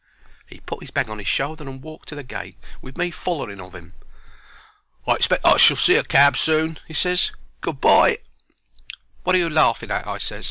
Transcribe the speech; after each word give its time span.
He 0.47 0.59
put 0.61 0.81
'is 0.81 0.89
bag 0.89 1.09
on 1.11 1.19
'is 1.19 1.27
shoulder 1.27 1.69
and 1.69 1.79
walked 1.79 2.09
to 2.09 2.15
the 2.15 2.23
gate, 2.23 2.57
with 2.81 2.97
me 2.97 3.11
follering 3.11 3.61
of 3.63 3.75
'im. 3.75 3.93
"I 5.05 5.13
expect 5.13 5.45
I 5.45 5.57
shall 5.57 5.77
see 5.77 5.93
a 5.95 6.03
cab 6.03 6.37
soon," 6.37 6.79
he 6.87 6.95
ses. 6.95 7.31
"Good 7.61 7.79
bye." 7.79 8.17
"Wot 9.23 9.35
are 9.35 9.37
you 9.37 9.47
laughing 9.51 9.91
at?" 9.91 10.07
I 10.07 10.17
ses. 10.17 10.39